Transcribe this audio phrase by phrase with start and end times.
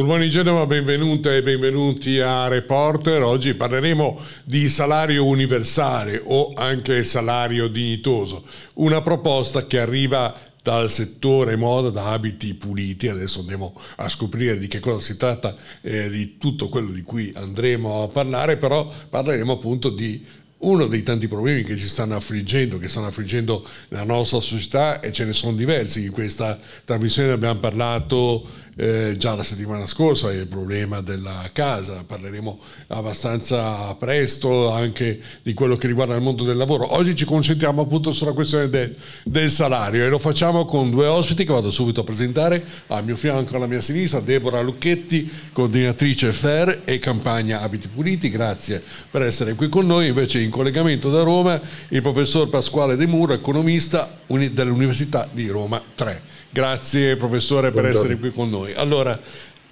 [0.00, 3.22] Good morning Genova, benvenute e benvenuti a Reporter.
[3.22, 8.44] Oggi parleremo di salario universale o anche salario dignitoso,
[8.76, 14.68] una proposta che arriva dal settore moda, da abiti puliti, adesso andiamo a scoprire di
[14.68, 19.52] che cosa si tratta, eh, di tutto quello di cui andremo a parlare, però parleremo
[19.52, 20.24] appunto di
[20.60, 25.12] uno dei tanti problemi che ci stanno affliggendo, che stanno affliggendo la nostra società e
[25.12, 26.04] ce ne sono diversi.
[26.04, 28.46] In questa trasmissione abbiamo parlato
[28.76, 35.76] eh, già la settimana scorsa il problema della casa, parleremo abbastanza presto anche di quello
[35.76, 36.94] che riguarda il mondo del lavoro.
[36.94, 41.44] Oggi ci concentriamo appunto sulla questione del, del salario e lo facciamo con due ospiti
[41.44, 42.64] che vado subito a presentare.
[42.88, 48.30] Al mio fianco, alla mia sinistra, Deborah Lucchetti, coordinatrice FER e campagna Abiti Puliti.
[48.30, 50.08] Grazie per essere qui con noi.
[50.08, 56.38] Invece in collegamento da Roma il professor Pasquale De Muro, economista dell'Università di Roma 3.
[56.52, 58.69] Grazie professore per essere qui con noi.
[58.76, 59.18] Allora,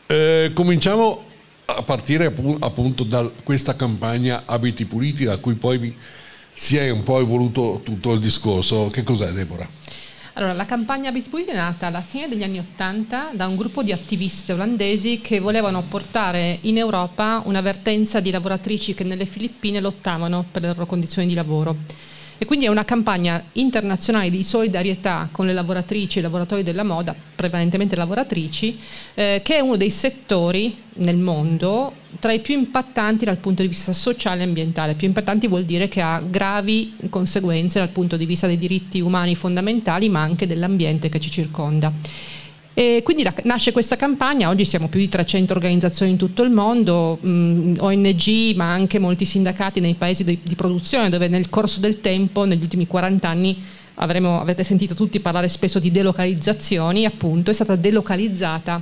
[0.06, 1.24] eh, cominciamo
[1.64, 5.94] a partire appunto da questa campagna Abiti Puliti, da cui poi
[6.52, 8.88] si è un po' evoluto tutto il discorso.
[8.88, 9.68] Che cos'è Deborah?
[10.34, 13.82] Allora, la campagna Abiti Puliti è nata alla fine degli anni Ottanta da un gruppo
[13.82, 19.80] di attiviste olandesi che volevano portare in Europa una vertenza di lavoratrici che nelle Filippine
[19.80, 21.76] lottavano per le loro condizioni di lavoro
[22.38, 26.84] e quindi è una campagna internazionale di solidarietà con le lavoratrici e i lavoratori della
[26.84, 28.78] moda, prevalentemente lavoratrici,
[29.14, 33.68] eh, che è uno dei settori nel mondo tra i più impattanti dal punto di
[33.68, 34.94] vista sociale e ambientale.
[34.94, 39.34] Più impattanti vuol dire che ha gravi conseguenze dal punto di vista dei diritti umani
[39.34, 41.92] fondamentali, ma anche dell'ambiente che ci circonda.
[42.78, 46.50] E quindi la, nasce questa campagna, oggi siamo più di 300 organizzazioni in tutto il
[46.52, 51.80] mondo, mh, ONG, ma anche molti sindacati nei paesi di, di produzione, dove nel corso
[51.80, 53.60] del tempo, negli ultimi 40 anni,
[53.94, 58.80] avremo, avete sentito tutti parlare spesso di delocalizzazioni, appunto è stata delocalizzata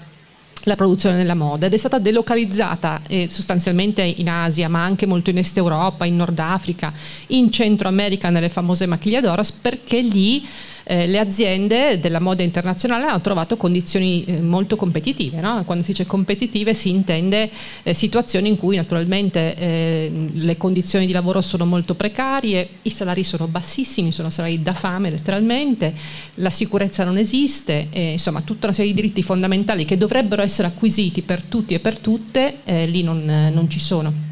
[0.64, 5.30] la produzione della moda ed è stata delocalizzata eh, sostanzialmente in Asia, ma anche molto
[5.30, 6.92] in Est Europa, in Nord Africa,
[7.28, 10.46] in Centro America, nelle famose maquilladoras, perché lì
[10.88, 15.40] eh, le aziende della moda internazionale hanno trovato condizioni eh, molto competitive.
[15.40, 15.64] No?
[15.64, 17.50] Quando si dice competitive si intende
[17.82, 23.24] eh, situazioni in cui naturalmente eh, le condizioni di lavoro sono molto precarie, i salari
[23.24, 25.92] sono bassissimi, sono salari da fame letteralmente,
[26.34, 31.22] la sicurezza non esiste, insomma tutta una serie di diritti fondamentali che dovrebbero essere acquisiti
[31.22, 34.26] per tutti e per tutte, eh, lì non, non ci sono.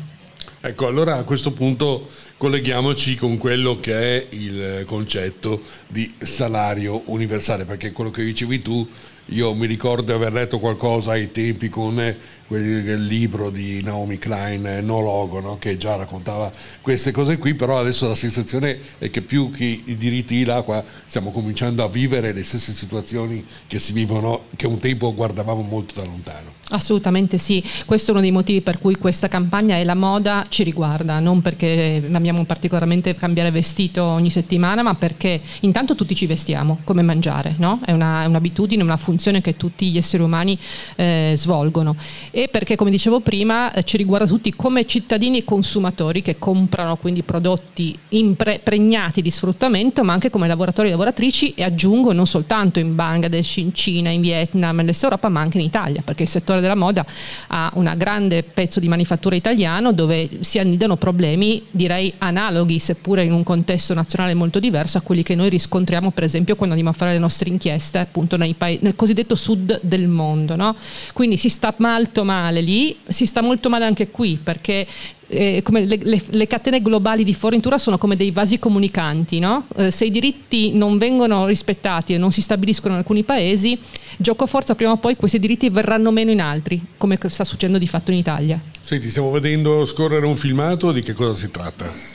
[0.66, 7.64] Ecco, allora a questo punto colleghiamoci con quello che è il concetto di salario universale,
[7.64, 8.86] perché quello che dicevi tu,
[9.28, 12.14] io mi ricordo di aver letto qualcosa ai tempi con
[12.46, 15.58] quel libro di Naomi Klein, No Logo, no?
[15.58, 16.52] che già raccontava
[16.82, 20.84] queste cose qui, però adesso la sensazione è che più che i diritti là, qua
[21.06, 25.94] stiamo cominciando a vivere le stesse situazioni che si vivono, che un tempo guardavamo molto
[25.94, 26.52] da lontano.
[26.70, 30.62] Assolutamente sì, questo è uno dei motivi per cui questa campagna e la moda ci
[30.62, 36.78] riguarda, non perché amiamo particolarmente cambiare vestito ogni settimana, ma perché intanto tutti ci vestiamo
[36.84, 37.80] come mangiare, no?
[37.84, 40.58] è, una, è, un'abitudine, una funzione che tutti gli esseri umani
[40.96, 41.96] eh, svolgono
[42.30, 46.96] e perché come dicevo prima eh, ci riguarda tutti come cittadini e consumatori che comprano
[46.96, 52.78] quindi prodotti impregnati di sfruttamento, ma anche come lavoratori e lavoratrici e aggiungo non soltanto
[52.78, 56.53] in Bangladesh, in Cina, in Vietnam, nell'Est Europa, ma anche in Italia, perché il settore
[56.60, 57.04] della moda
[57.48, 63.32] ha un grande pezzo di manifattura italiano dove si annidano problemi direi analoghi, seppure in
[63.32, 66.98] un contesto nazionale molto diverso a quelli che noi riscontriamo per esempio quando andiamo a
[66.98, 70.56] fare le nostre inchieste appunto paesi, nel cosiddetto sud del mondo.
[70.56, 70.76] No?
[71.12, 74.86] Quindi si sta molto male lì, si sta molto male anche qui perché
[75.28, 79.66] eh, le, le, le, catene globali di fornitura sono come dei vasi comunicanti, no?
[79.76, 83.78] eh, se i diritti non vengono rispettati e non si stabiliscono in alcuni paesi,
[84.16, 87.86] gioco forza prima o poi questi diritti verranno meno in altri, come sta succedendo di
[87.86, 88.60] fatto in Italia.
[88.80, 92.14] Senti, stiamo vedendo scorrere un filmato, di che cosa si tratta?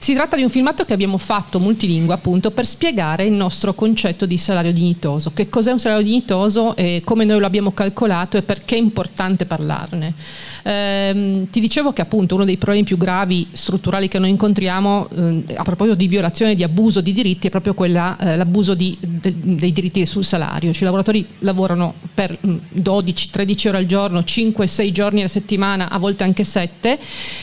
[0.00, 4.26] Si tratta di un filmato che abbiamo fatto multilingua appunto per spiegare il nostro concetto
[4.26, 8.42] di salario dignitoso, che cos'è un salario dignitoso e come noi lo abbiamo calcolato e
[8.42, 10.14] perché è importante parlarne.
[10.62, 15.54] Ehm, ti dicevo che appunto uno dei problemi più gravi strutturali che noi incontriamo eh,
[15.54, 18.96] a proposito di violazione di abuso di diritti è proprio quella, eh, l'abuso di,
[19.32, 20.72] de, dei diritti sul salario.
[20.72, 26.24] Cioè, I lavoratori lavorano per 12-13 ore al giorno, 5-6 giorni alla settimana, a volte
[26.24, 26.98] anche 7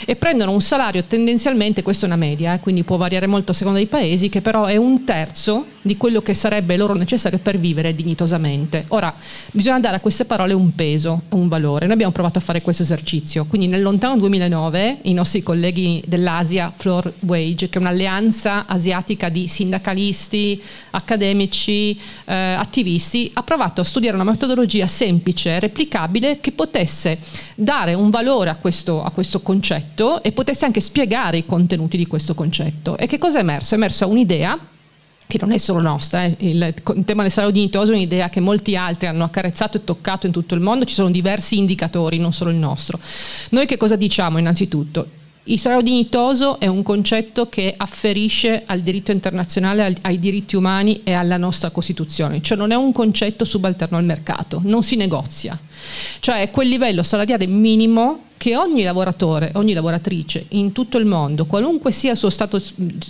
[0.06, 3.54] e prendono un salario tendenzialmente, questa è una media, eh, quindi può variare molto a
[3.54, 7.60] seconda dei paesi, che però è un terzo di quello che sarebbe loro necessario per
[7.60, 8.86] vivere dignitosamente.
[8.90, 9.14] Ora,
[9.52, 11.86] bisogna dare a queste parole un peso, un valore.
[11.86, 16.74] Noi abbiamo provato a fare questo esercizio, quindi nel lontano 2009 i nostri colleghi dell'Asia
[16.76, 20.62] Floor Wage, che è un'alleanza asiatica di sindacalisti,
[20.92, 21.75] accademici,
[22.26, 27.18] eh, attivisti, ha provato a studiare una metodologia semplice, replicabile, che potesse
[27.56, 32.08] dare un valore a questo, a questo concetto e potesse anche spiegare i contenuti di
[32.08, 32.98] questo concetto.
[32.98, 33.74] E che cosa è emerso?
[33.74, 34.58] È emersa un'idea
[35.28, 36.36] che non è solo nostra, eh.
[36.38, 36.74] il,
[37.04, 40.54] tema del salario dignitoso è un'idea che molti altri hanno accarezzato e toccato in tutto
[40.54, 43.00] il mondo, ci sono diversi indicatori, non solo il nostro.
[43.50, 45.24] Noi che cosa diciamo innanzitutto?
[45.58, 51.38] Salario dignitoso è un concetto che afferisce al diritto internazionale, ai diritti umani e alla
[51.38, 55.58] nostra Costituzione, cioè non è un concetto subalterno al mercato, non si negozia,
[56.20, 61.92] cioè quel livello salariale minimo che ogni lavoratore, ogni lavoratrice in tutto il mondo, qualunque
[61.92, 62.62] sia il suo stato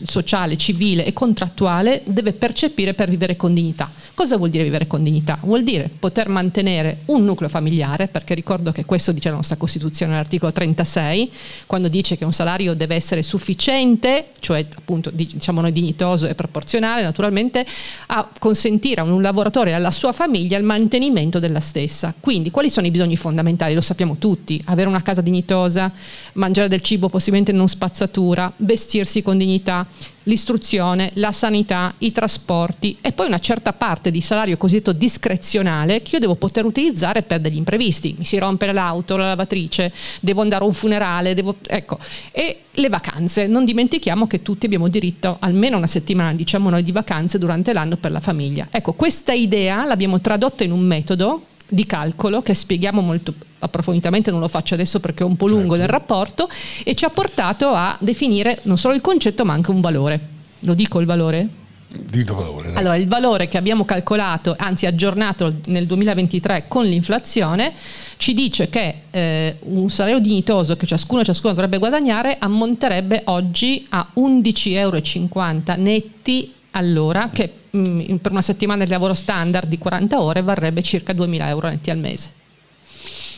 [0.05, 3.91] sociale, civile e contrattuale, deve percepire per vivere con dignità.
[4.13, 5.37] Cosa vuol dire vivere con dignità?
[5.41, 10.13] Vuol dire poter mantenere un nucleo familiare, perché ricordo che questo dice la nostra Costituzione
[10.13, 11.31] all'articolo 36,
[11.65, 17.01] quando dice che un salario deve essere sufficiente, cioè appunto diciamo noi dignitoso e proporzionale
[17.01, 17.65] naturalmente,
[18.07, 22.13] a consentire a un lavoratore e alla sua famiglia il mantenimento della stessa.
[22.17, 23.73] Quindi quali sono i bisogni fondamentali?
[23.75, 25.91] Lo sappiamo tutti, avere una casa dignitosa,
[26.33, 29.85] mangiare del cibo possibilmente non spazzatura, vestirsi con dignità,
[30.23, 36.15] l'istruzione, la sanità, i trasporti e poi una certa parte di salario cosiddetto discrezionale che
[36.15, 38.15] io devo poter utilizzare per degli imprevisti.
[38.17, 41.99] Mi si rompe l'auto, la lavatrice, devo andare a un funerale, devo, ecco.
[42.31, 43.45] E le vacanze.
[43.45, 47.97] Non dimentichiamo che tutti abbiamo diritto almeno una settimana, diciamo noi, di vacanze durante l'anno
[47.97, 48.69] per la famiglia.
[48.71, 54.39] Ecco, questa idea l'abbiamo tradotta in un metodo di calcolo che spieghiamo molto approfonditamente, non
[54.39, 55.77] lo faccio adesso perché è un po' lungo certo.
[55.77, 56.49] nel rapporto,
[56.83, 60.19] e ci ha portato a definire non solo il concetto ma anche un valore.
[60.59, 61.63] Lo dico il valore?
[61.87, 62.71] Dito valore.
[62.71, 62.77] Dai.
[62.77, 67.73] Allora, il valore che abbiamo calcolato, anzi aggiornato nel 2023 con l'inflazione,
[68.17, 73.85] ci dice che eh, un salario dignitoso che ciascuno e ciascuno dovrebbe guadagnare ammonterebbe oggi
[73.89, 75.01] a 11,50 euro
[75.77, 80.81] netti all'ora, che mh, mm, per una settimana di lavoro standard di 40 ore varrebbe
[80.81, 82.43] circa 2.000 euro netti al mese.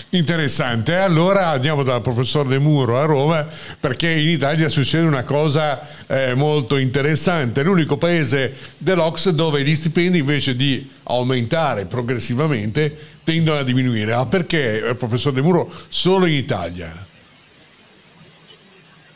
[0.09, 3.45] Interessante, allora andiamo dal professor De Muro a Roma
[3.77, 10.19] perché in Italia succede una cosa eh, molto interessante, l'unico paese dell'Ox dove gli stipendi
[10.19, 12.95] invece di aumentare progressivamente
[13.25, 14.13] tendono a diminuire.
[14.13, 17.05] Ah, perché, eh, professor De Muro, solo in Italia?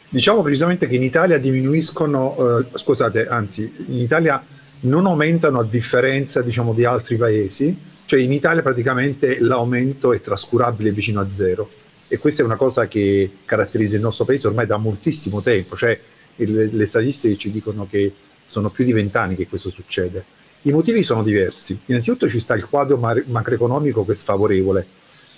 [0.09, 4.43] Diciamo precisamente che in Italia diminuiscono, eh, scusate, anzi, in Italia
[4.81, 10.91] non aumentano a differenza diciamo, di altri paesi, cioè in Italia praticamente l'aumento è trascurabile
[10.91, 11.69] vicino a zero
[12.07, 15.97] e questa è una cosa che caratterizza il nostro paese ormai da moltissimo tempo, cioè
[16.37, 18.13] il, le statistiche ci dicono che
[18.43, 20.25] sono più di vent'anni che questo succede.
[20.63, 21.79] I motivi sono diversi.
[21.85, 24.85] Innanzitutto ci sta il quadro macroeconomico che è sfavorevole.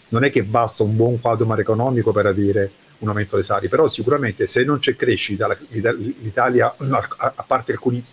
[0.10, 3.88] Non è che basta un buon quadro macroeconomico per avere un aumento dei salari, però
[3.88, 8.04] sicuramente se non c'è crescita, l'Italia, a parte alcuni,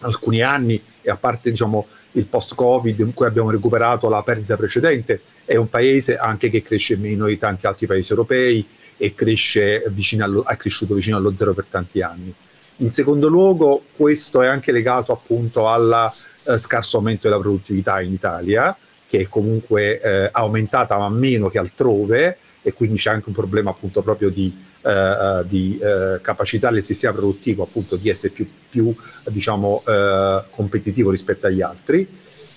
[0.00, 5.20] alcuni anni e a parte diciamo, il post-Covid in cui abbiamo recuperato la perdita precedente,
[5.44, 8.66] è un paese anche che cresce meno di tanti altri paesi europei
[8.96, 9.84] e cresce
[10.18, 12.32] allo, è cresciuto vicino allo zero per tanti anni.
[12.76, 16.12] In secondo luogo, questo è anche legato appunto al
[16.44, 18.76] eh, scarso aumento della produttività in Italia,
[19.06, 23.70] che è comunque eh, aumentata ma meno che altrove, e quindi c'è anche un problema
[23.70, 28.48] appunto proprio di, eh, eh, di eh, capacità del sistema produttivo appunto di essere più,
[28.70, 28.94] più
[29.28, 32.08] diciamo eh, competitivo rispetto agli altri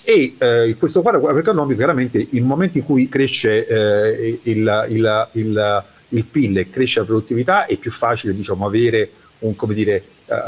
[0.03, 5.84] e eh, questo quadro economico chiaramente il momento in cui cresce eh, il, il, il,
[6.10, 10.01] il, PIL e cresce la produttività è più facile diciamo avere un, come dire,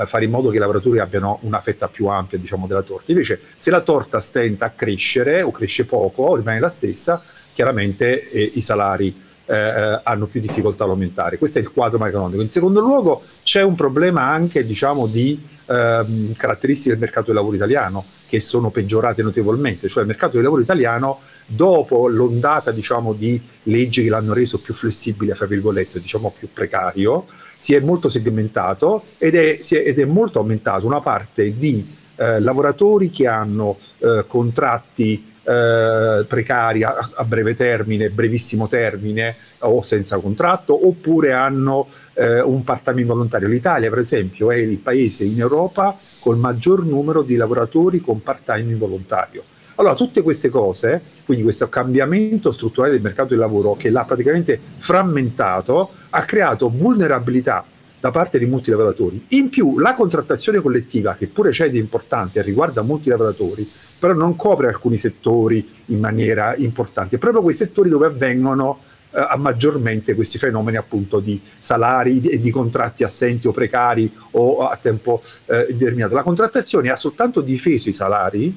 [0.06, 3.12] fare in modo che i lavoratori abbiano una fetta più ampia diciamo, della torta.
[3.12, 8.30] Invece se la torta stenta a crescere o cresce poco o rimane la stessa, chiaramente
[8.30, 11.38] eh, i salari eh, eh, hanno più difficoltà ad aumentare.
[11.38, 12.42] Questo è il quadro macroeconomico.
[12.42, 17.56] In secondo luogo c'è un problema anche diciamo, di ehm, caratteristiche del mercato del lavoro
[17.56, 23.40] italiano che sono peggiorate notevolmente, cioè il mercato del lavoro italiano dopo l'ondata diciamo, di
[23.64, 29.04] leggi che l'hanno reso più flessibile, fra virgolette, diciamo più precario, si è molto segmentato
[29.18, 34.26] ed è, è, ed è molto aumentato una parte di eh, lavoratori che hanno eh,
[34.28, 42.64] contratti eh, precari a, breve termine, brevissimo termine o senza contratto, oppure hanno eh, un
[42.64, 43.48] part-time involontario.
[43.48, 48.72] L'Italia, per esempio, è il paese in Europa col maggior numero di lavoratori con part-time
[48.72, 49.44] involontario.
[49.76, 54.58] Allora, tutte queste cose, quindi questo cambiamento strutturale del mercato del lavoro che l'ha praticamente
[54.78, 57.66] frammentato, ha creato vulnerabilità
[58.06, 59.26] da parte di molti lavoratori.
[59.30, 64.36] In più la contrattazione collettiva, che pure c'è di importante riguarda molti lavoratori, però non
[64.36, 70.78] copre alcuni settori in maniera importante, proprio quei settori dove avvengono eh, maggiormente questi fenomeni
[70.78, 76.14] appunto di salari e di contratti assenti o precari o a tempo eh, determinato.
[76.14, 78.56] La contrattazione ha soltanto difeso i salari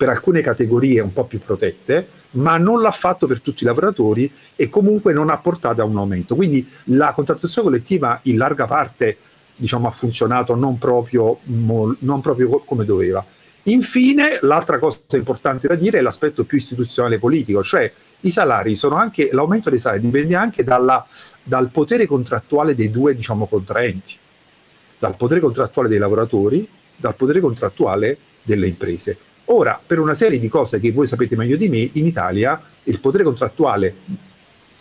[0.00, 4.32] per alcune categorie un po' più protette, ma non l'ha fatto per tutti i lavoratori
[4.56, 6.34] e comunque non ha portato a un aumento.
[6.36, 9.18] Quindi la contrattazione collettiva in larga parte
[9.54, 13.22] diciamo, ha funzionato non proprio, non proprio come doveva.
[13.64, 18.94] Infine, l'altra cosa importante da dire è l'aspetto più istituzionale politico, cioè i salari sono
[18.94, 21.06] anche, l'aumento dei salari dipende anche dalla,
[21.42, 24.16] dal potere contrattuale dei due diciamo, contraenti,
[24.98, 26.66] dal potere contrattuale dei lavoratori,
[26.96, 29.18] dal potere contrattuale delle imprese.
[29.52, 33.00] Ora, per una serie di cose che voi sapete meglio di me, in Italia il
[33.00, 33.94] potere contrattuale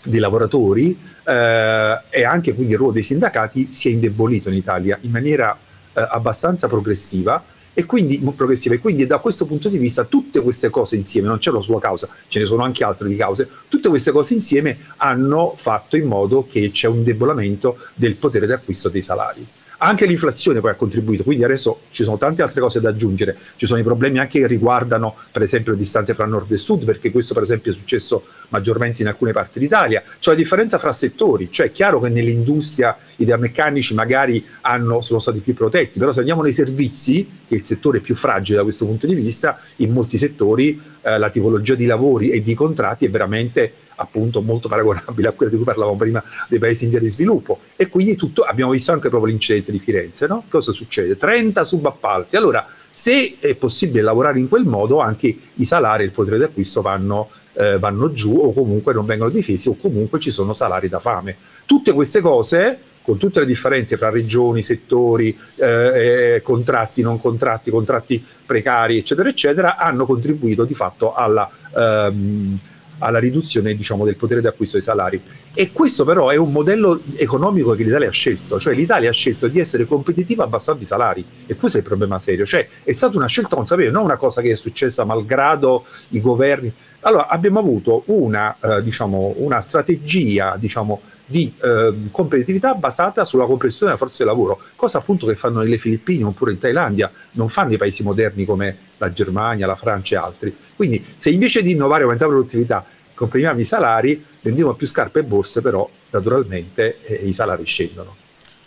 [0.03, 4.97] dei lavoratori eh, e anche quindi il ruolo dei sindacati si è indebolito in Italia
[5.01, 5.57] in maniera
[5.91, 8.75] eh, abbastanza progressiva e quindi progressiva.
[8.75, 11.79] E quindi da questo punto di vista tutte queste cose insieme, non c'è una sua
[11.79, 16.05] causa, ce ne sono anche altre di cause, tutte queste cose insieme hanno fatto in
[16.05, 19.47] modo che c'è un indebolamento del potere d'acquisto dei salari.
[19.81, 23.65] Anche l'inflazione poi ha contribuito, quindi adesso ci sono tante altre cose da aggiungere, ci
[23.65, 27.11] sono i problemi anche che riguardano per esempio le distanze fra nord e sud, perché
[27.11, 31.49] questo per esempio è successo maggiormente in alcune parti d'Italia, c'è la differenza fra settori,
[31.49, 36.19] cioè è chiaro che nell'industria i meccanici magari hanno, sono stati più protetti, però se
[36.19, 39.91] andiamo nei servizi, che è il settore più fragile da questo punto di vista, in
[39.91, 45.27] molti settori eh, la tipologia di lavori e di contratti è veramente appunto molto paragonabile
[45.29, 48.41] a quella di cui parlavamo prima dei paesi in via di sviluppo e quindi tutto,
[48.41, 50.43] abbiamo visto anche proprio l'incidente di Firenze, no?
[50.49, 51.15] Cosa succede?
[51.15, 52.35] 30 subappalti.
[52.35, 56.81] Allora, se è possibile lavorare in quel modo, anche i salari e il potere d'acquisto
[56.81, 60.99] vanno, eh, vanno giù o comunque non vengono difesi o comunque ci sono salari da
[60.99, 61.37] fame.
[61.65, 68.21] Tutte queste cose con tutte le differenze fra regioni, settori, eh, contratti, non contratti, contratti
[68.45, 72.59] precari, eccetera, eccetera, hanno contribuito di fatto alla, ehm,
[72.99, 75.21] alla riduzione diciamo, del potere d'acquisto dei salari.
[75.53, 79.47] E questo però è un modello economico che l'Italia ha scelto, cioè l'Italia ha scelto
[79.47, 83.17] di essere competitiva abbassando i salari e questo è il problema serio, cioè è stata
[83.17, 86.71] una scelta consapevole, non una cosa che è successa malgrado i governi.
[87.01, 93.91] Allora abbiamo avuto una, eh, diciamo, una strategia diciamo, di eh, competitività basata sulla comprensione
[93.91, 97.73] della forza di lavoro, cosa appunto che fanno nelle Filippine oppure in Thailandia, non fanno
[97.73, 100.55] i paesi moderni come la Germania, la Francia e altri.
[100.75, 102.83] Quindi se invece di innovare e aumentare la produttività
[103.13, 108.15] comprimiamo i salari, vendiamo più scarpe e borse, però naturalmente eh, i salari scendono.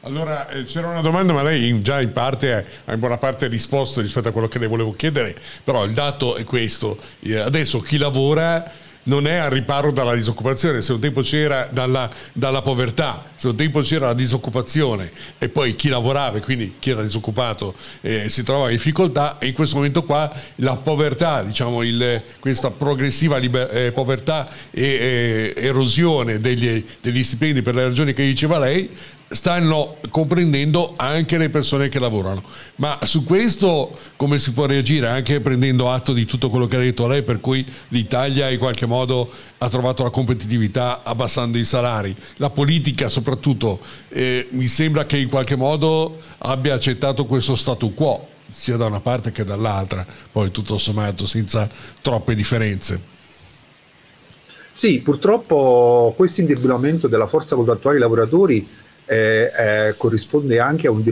[0.03, 4.01] Allora, eh, c'era una domanda, ma lei già in parte ha in buona parte risposto
[4.01, 6.99] rispetto a quello che le volevo chiedere, però il dato è questo.
[7.21, 12.11] Eh, adesso chi lavora non è al riparo dalla disoccupazione, se un tempo c'era dalla,
[12.33, 16.91] dalla, povertà, se un tempo c'era la disoccupazione e poi chi lavorava e quindi chi
[16.91, 21.83] era disoccupato eh, si trovava in difficoltà e in questo momento qua la povertà, diciamo
[21.83, 28.13] il, questa progressiva liber, eh, povertà e eh, erosione degli, degli stipendi per le ragioni
[28.13, 28.91] che diceva lei
[29.33, 32.43] stanno comprendendo anche le persone che lavorano.
[32.77, 35.09] Ma su questo come si può reagire?
[35.09, 38.87] Anche prendendo atto di tutto quello che ha detto lei, per cui l'Italia in qualche
[38.87, 42.15] modo ha trovato la competitività abbassando i salari.
[42.37, 48.29] La politica soprattutto eh, mi sembra che in qualche modo abbia accettato questo statu quo,
[48.51, 51.69] sia da una parte che dall'altra, poi tutto sommato senza
[52.01, 53.11] troppe differenze.
[54.75, 58.67] Sì, purtroppo questo indebolamento della forza contrattuale dei lavoratori
[59.13, 61.03] eh, corrisponde anche a un,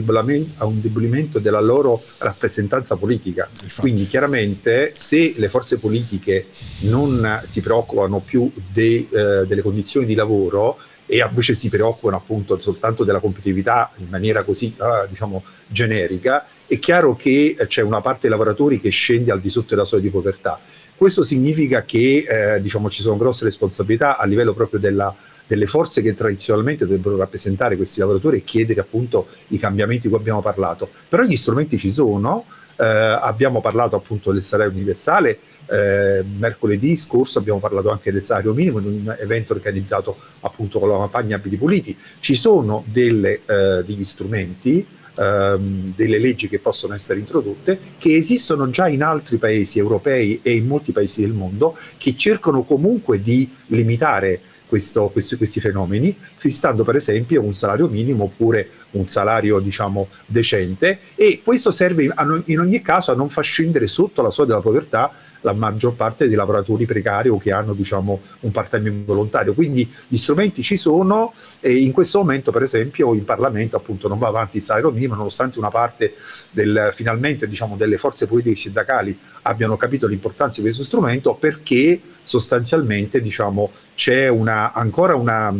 [0.57, 3.49] a un, debolimento della loro rappresentanza politica.
[3.51, 3.81] Infatti.
[3.81, 6.47] Quindi chiaramente se le forze politiche
[6.81, 12.59] non si preoccupano più de, eh, delle condizioni di lavoro e invece si preoccupano appunto
[12.59, 18.21] soltanto della competitività in maniera così eh, diciamo generica, è chiaro che c'è una parte
[18.21, 20.59] dei lavoratori che scende al di sotto della soglia di povertà.
[20.95, 25.13] Questo significa che eh, diciamo, ci sono grosse responsabilità a livello proprio della
[25.51, 30.17] delle forze che tradizionalmente dovrebbero rappresentare questi lavoratori e chiedere appunto i cambiamenti di cui
[30.17, 30.89] abbiamo parlato.
[31.09, 32.45] Però gli strumenti ci sono,
[32.77, 38.53] eh, abbiamo parlato appunto del salario universale, eh, mercoledì scorso abbiamo parlato anche del salario
[38.53, 41.97] minimo in un evento organizzato appunto con la campagna Abiti Puliti.
[42.21, 48.69] Ci sono delle, eh, degli strumenti, ehm, delle leggi che possono essere introdotte, che esistono
[48.69, 53.49] già in altri paesi europei e in molti paesi del mondo, che cercano comunque di
[53.67, 54.39] limitare
[54.71, 60.99] questo, questo, questi fenomeni, fissando per esempio un salario minimo oppure un salario diciamo decente
[61.15, 64.61] e questo serve in, in ogni caso a non far scendere sotto la soglia della
[64.61, 65.11] povertà
[65.41, 69.53] la maggior parte dei lavoratori precari o che hanno diciamo, un part-time volontario.
[69.53, 74.19] Quindi gli strumenti ci sono e in questo momento per esempio in Parlamento appunto non
[74.19, 76.13] va avanti il salario minimo nonostante una parte
[76.51, 83.21] del, finalmente diciamo, delle forze politiche sindacali abbiano capito l'importanza di questo strumento perché sostanzialmente
[83.21, 85.53] diciamo, c'è una, ancora una,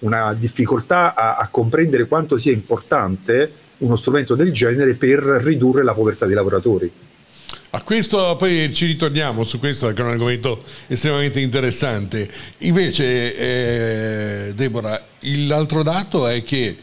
[0.00, 5.92] una difficoltà a, a comprendere quanto sia importante uno strumento del genere per ridurre la
[5.92, 6.90] povertà dei lavoratori.
[7.70, 12.28] A questo poi ci ritorniamo su questo che è un argomento estremamente interessante.
[12.58, 14.98] Invece, eh, Deborah,
[15.46, 16.76] l'altro dato è che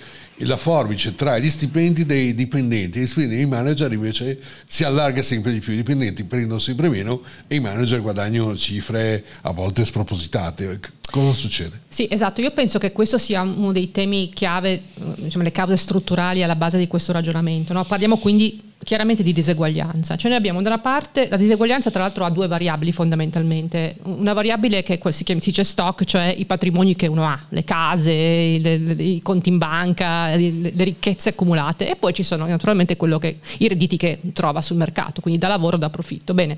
[0.45, 5.21] la forbice tra gli stipendi dei dipendenti e gli stipendi dei manager invece si allarga
[5.21, 9.85] sempre di più, i dipendenti prendono sempre meno e i manager guadagnano cifre a volte
[9.85, 10.79] spropositate.
[11.11, 11.81] Cosa succede?
[11.87, 14.81] Sì, esatto, io penso che questo sia uno dei temi chiave,
[15.17, 17.73] diciamo, le cause strutturali alla base di questo ragionamento.
[17.73, 17.83] No?
[17.83, 20.15] Parliamo quindi chiaramente di diseguaglianza.
[20.15, 23.95] Cioè noi abbiamo da una parte, la diseguaglianza tra l'altro ha due variabili fondamentalmente.
[24.03, 27.63] Una variabile che si, chiama, si dice stock, cioè i patrimoni che uno ha, le
[27.63, 32.45] case, le, le, i conti in banca, le, le, ricchezze accumulate e poi ci sono
[32.45, 36.33] naturalmente che, i redditi che trova sul mercato, quindi da lavoro, da profitto.
[36.33, 36.57] Bene,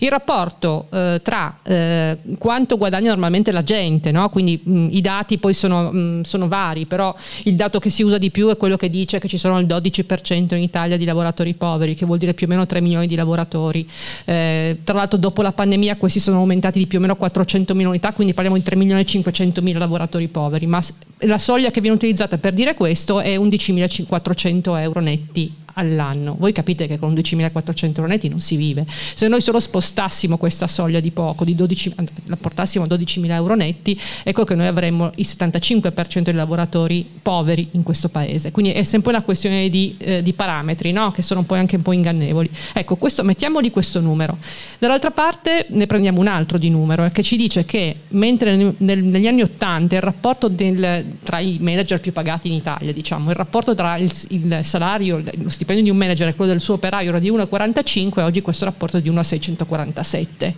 [0.00, 3.79] il rapporto eh, tra eh, quanto guadagna normalmente la gente,
[4.10, 4.28] no?
[4.28, 8.18] quindi mh, i dati poi sono, mh, sono vari, però il dato che si usa
[8.18, 11.54] di più è quello che dice che ci sono il 12% in Italia di lavoratori
[11.54, 13.88] poveri, che vuol dire più o meno 3 milioni di lavoratori.
[14.24, 17.88] Eh, tra l'altro dopo la pandemia questi sono aumentati di più o meno 400 mila
[17.88, 20.82] unità, quindi parliamo di 3 milioni e 500 mila lavoratori poveri, ma
[21.20, 26.36] la soglia che viene utilizzata per dire questo è 11.400 euro netti all'anno.
[26.38, 28.86] Voi capite che con 12.400 euro netti non si vive.
[28.88, 31.94] Se noi solo spostassimo questa soglia di poco, di 12,
[32.26, 37.68] la portassimo a 12.000 euro netti, ecco che noi avremmo il 75% dei lavoratori poveri
[37.72, 38.50] in questo paese.
[38.50, 41.10] Quindi è sempre una questione di, eh, di parametri, no?
[41.10, 42.50] che sono poi anche un po' ingannevoli.
[42.72, 44.38] Ecco, questo, mettiamoli questo numero.
[44.78, 49.02] Dall'altra parte ne prendiamo un altro di numero, eh, che ci dice che mentre nel,
[49.02, 53.36] negli anni 80 il rapporto del, tra i manager più pagati in Italia, diciamo, il
[53.36, 56.74] rapporto tra il, il salario, lo stipendio stipendio di un manager e quello del suo
[56.74, 60.54] operaio era di 1,45, oggi questo rapporto è di 1,647.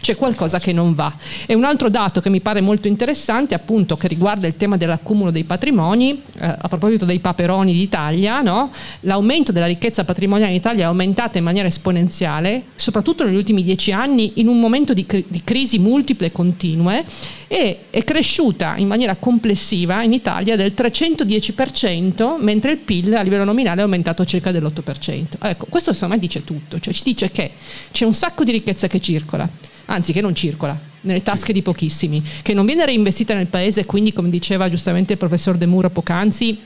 [0.00, 1.14] C'è qualcosa che non va.
[1.46, 5.30] E un altro dato che mi pare molto interessante, appunto, che riguarda il tema dell'accumulo
[5.30, 8.70] dei patrimoni, eh, a proposito dei paperoni d'Italia, no?
[9.00, 13.92] l'aumento della ricchezza patrimoniale in Italia è aumentato in maniera esponenziale, soprattutto negli ultimi dieci
[13.92, 17.04] anni, in un momento di, di crisi multiple e continue,
[17.54, 23.44] e è cresciuta in maniera complessiva in Italia del 310%, mentre il PIL a livello
[23.44, 25.24] nominale è aumentato circa dell'8%.
[25.40, 27.52] Ecco, questo insomma dice tutto, cioè ci dice che
[27.92, 29.48] c'è un sacco di ricchezza che circola,
[29.84, 33.86] anzi che non circola, nelle tasche di pochissimi, che non viene reinvestita nel paese e
[33.86, 36.58] quindi, come diceva giustamente il professor De Muro poc'anzi,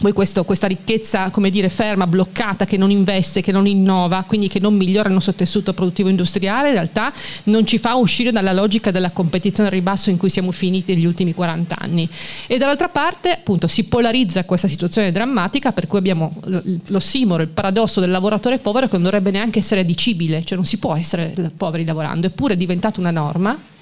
[0.00, 4.48] poi questo, questa ricchezza, come dire, ferma, bloccata, che non investe, che non innova, quindi
[4.48, 7.12] che non migliora il nostro tessuto produttivo industriale, in realtà
[7.44, 11.06] non ci fa uscire dalla logica della competizione al ribasso in cui siamo finiti negli
[11.06, 12.08] ultimi 40 anni.
[12.46, 16.34] E dall'altra parte, appunto, si polarizza questa situazione drammatica per cui abbiamo
[16.86, 20.78] l'ossimoro, il paradosso del lavoratore povero che non dovrebbe neanche essere dicibile, cioè non si
[20.78, 23.74] può essere poveri lavorando, eppure è diventata una norma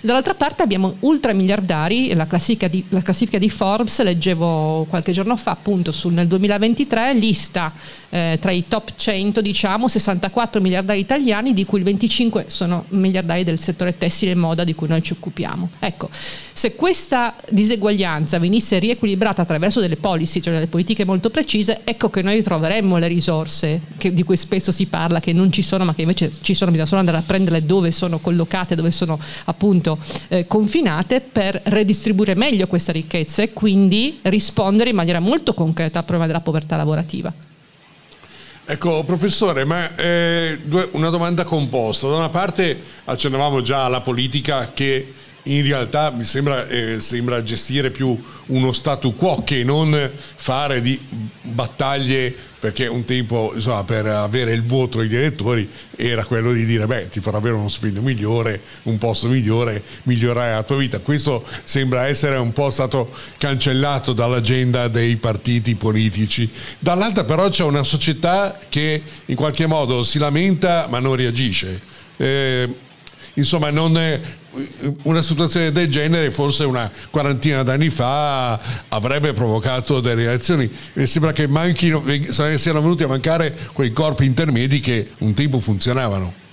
[0.00, 5.52] Dall'altra parte abbiamo ultramiliardari, la classifica di, la classifica di Forbes, leggevo qualche giorno fa
[5.52, 7.72] appunto sul, nel 2023, lista
[8.16, 13.44] eh, tra i top 100 diciamo 64 miliardari italiani di cui il 25 sono miliardari
[13.44, 15.68] del settore tessile e moda di cui noi ci occupiamo.
[15.78, 22.08] Ecco, se questa diseguaglianza venisse riequilibrata attraverso delle policy, cioè delle politiche molto precise, ecco
[22.08, 25.84] che noi troveremmo le risorse che, di cui spesso si parla che non ci sono
[25.84, 29.20] ma che invece ci sono, bisogna solo andare a prenderle dove sono collocate, dove sono
[29.44, 29.98] appunto
[30.28, 36.04] eh, confinate per redistribuire meglio questa ricchezza e quindi rispondere in maniera molto concreta al
[36.04, 37.44] problema della povertà lavorativa.
[38.68, 40.58] Ecco, professore, ma eh,
[40.90, 42.08] una domanda composta.
[42.08, 45.14] Da una parte accennavamo già alla politica che
[45.46, 50.98] in realtà mi sembra, eh, sembra, gestire più uno statu quo che non fare di
[51.42, 56.86] battaglie perché un tempo insomma, per avere il voto degli elettori era quello di dire
[56.86, 60.98] beh ti farà avere uno stipendio migliore, un posto migliore, migliorare la tua vita.
[60.98, 66.50] Questo sembra essere un po' stato cancellato dall'agenda dei partiti politici.
[66.78, 71.80] Dall'altra però c'è una società che in qualche modo si lamenta ma non reagisce.
[72.16, 72.68] Eh,
[73.34, 73.96] insomma non
[75.02, 80.70] una situazione del genere forse una quarantina d'anni fa avrebbe provocato delle reazioni.
[80.94, 86.44] Mi sembra che manchino, siano venuti a mancare quei corpi intermedi che un tempo funzionavano.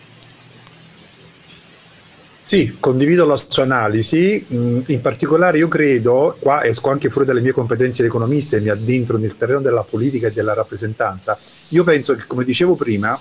[2.41, 7.39] Sì, condivido la sua analisi, mm, in particolare io credo, qua esco anche fuori dalle
[7.39, 11.39] mie competenze di economista e mi addentro nel terreno della politica e della rappresentanza,
[11.69, 13.17] io penso che come dicevo prima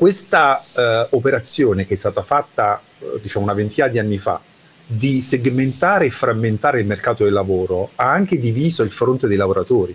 [0.00, 4.40] questa eh, operazione che è stata fatta eh, diciamo una ventina di anni fa
[4.86, 9.94] di segmentare e frammentare il mercato del lavoro ha anche diviso il fronte dei lavoratori,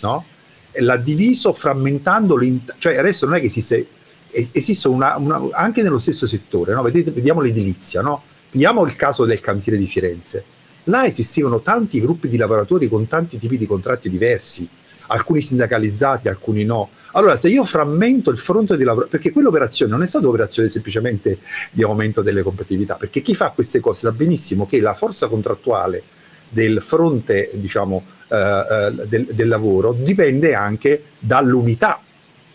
[0.00, 0.26] no?
[0.72, 3.86] L'ha diviso frammentandolo, in, cioè adesso non è che esiste,
[4.28, 6.82] esiste una, una, anche nello stesso settore, no?
[6.82, 8.22] Vedete, vediamo l'edilizia, no?
[8.50, 10.44] Vediamo il caso del cantiere di Firenze.
[10.84, 14.68] Là esistevano tanti gruppi di lavoratori con tanti tipi di contratti diversi,
[15.06, 16.90] alcuni sindacalizzati, alcuni no.
[17.12, 21.38] Allora, se io frammento il fronte di lavoro, perché quell'operazione non è stata un'operazione semplicemente
[21.70, 26.02] di aumento delle competitività, perché chi fa queste cose sa benissimo che la forza contrattuale
[26.48, 32.00] del fronte, diciamo, eh, eh del, del, lavoro dipende anche dall'unità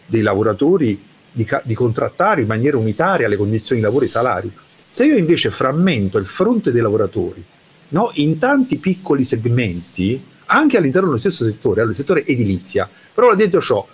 [0.05, 4.51] dei lavoratori di, di contrattare in maniera unitaria le condizioni di lavoro e i salari.
[4.89, 7.43] Se io invece frammento il fronte dei lavoratori
[7.89, 13.61] no, in tanti piccoli segmenti, anche all'interno dello stesso settore, nel settore edilizia, però dentro
[13.61, 13.85] ciò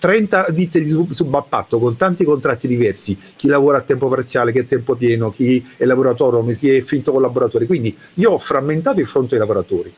[0.00, 4.62] 30 ditte di subappatto con tanti contratti diversi, chi lavora a tempo parziale, chi è
[4.62, 7.66] a tempo pieno, chi è lavoratore, chi è finto collaboratore.
[7.66, 9.92] Quindi io ho frammentato il fronte dei lavoratori.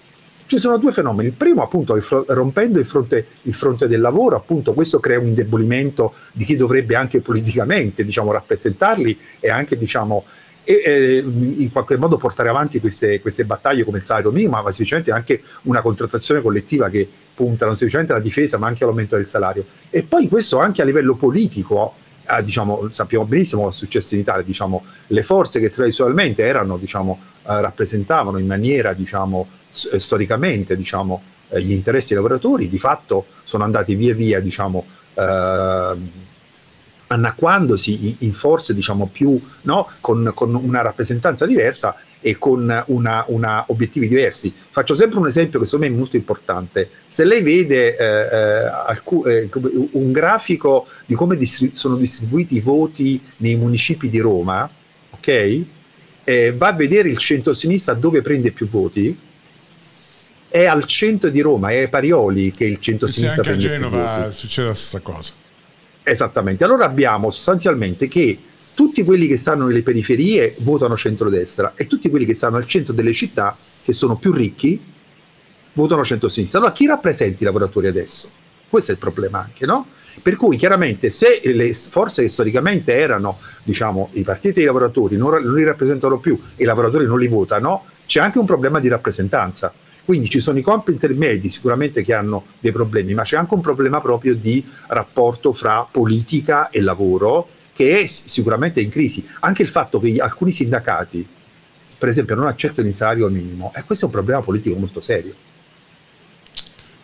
[0.44, 1.28] Ci sono due fenomeni.
[1.28, 6.14] Il primo, appunto, rompendo il fronte, il fronte, del lavoro, appunto, questo crea un indebolimento
[6.32, 10.24] di chi dovrebbe anche politicamente diciamo, rappresentarli e anche diciamo,
[10.64, 14.70] e eh, in qualche modo portare avanti queste, queste, battaglie come il salario minimo, ma
[14.70, 19.26] semplicemente anche una contrattazione collettiva che punta non semplicemente alla difesa ma anche all'aumento del
[19.26, 19.64] salario.
[19.90, 21.94] E poi questo anche a livello politico,
[22.28, 26.76] eh, diciamo, sappiamo benissimo cosa è successo in Italia, diciamo, le forze che tradizionalmente erano,
[26.76, 32.78] diciamo, eh, rappresentavano in maniera diciamo, s- storicamente diciamo, eh, gli interessi dei lavoratori, di
[32.78, 34.40] fatto sono andati via via
[37.12, 39.88] eh, annacquandosi in forze diciamo più no?
[40.00, 44.54] con, con, una rappresentanza diversa e con una, una obiettivi diversi.
[44.70, 46.88] Faccio sempre un esempio che secondo me è molto importante.
[47.06, 49.48] Se lei vede eh, eh alcu- eh,
[49.92, 54.70] un grafico di come distri- sono distribuiti i voti nei municipi di Roma,
[55.10, 55.60] ok?
[56.24, 59.18] Eh, va a vedere il centro-sinistra dove prende più voti,
[60.48, 63.96] è al centro di Roma, è Parioli che il centro-sinistra prende più voti.
[63.96, 65.32] Anche a Genova succede la stessa cosa.
[66.02, 68.38] Esattamente, allora abbiamo sostanzialmente che
[68.74, 72.92] tutti quelli che stanno nelle periferie votano centrodestra e tutti quelli che stanno al centro
[72.92, 74.80] delle città, che sono più ricchi,
[75.74, 76.58] votano centrosinistra.
[76.58, 78.30] Allora chi rappresenta i lavoratori adesso?
[78.68, 79.86] Questo è il problema anche, no?
[80.20, 85.42] Per cui chiaramente se le forze che storicamente erano, diciamo, i partiti dei lavoratori non,
[85.42, 88.88] non li rappresentano più e i lavoratori non li votano, c'è anche un problema di
[88.88, 89.72] rappresentanza.
[90.04, 93.60] Quindi ci sono i corpi intermedi sicuramente che hanno dei problemi, ma c'è anche un
[93.60, 99.26] problema proprio di rapporto fra politica e lavoro che è sicuramente in crisi.
[99.40, 101.26] Anche il fatto che alcuni sindacati,
[101.96, 105.34] per esempio, non accettano il salario minimo, e questo è un problema politico molto serio.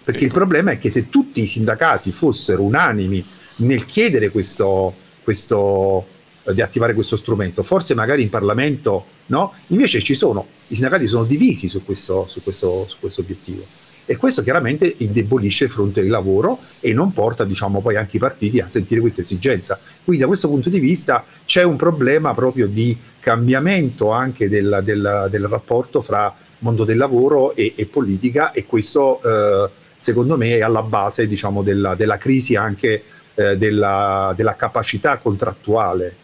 [0.05, 3.25] Perché il problema è che se tutti i sindacati fossero unanimi
[3.57, 6.07] nel chiedere questo, questo
[6.53, 7.63] di attivare questo strumento.
[7.63, 12.43] Forse magari in Parlamento no, invece ci sono, i sindacati sono divisi su questo, su
[12.43, 13.65] questo, su questo obiettivo.
[14.11, 18.21] E questo chiaramente indebolisce il fronte del lavoro e non porta diciamo, poi anche i
[18.21, 19.79] partiti a sentire questa esigenza.
[20.03, 25.29] Quindi da questo punto di vista c'è un problema proprio di cambiamento anche del, del,
[25.31, 30.63] del rapporto fra mondo del lavoro e, e politica e questo eh, secondo me è
[30.63, 33.03] alla base diciamo, della, della, crisi anche
[33.35, 36.17] eh, della, della capacità contrattuale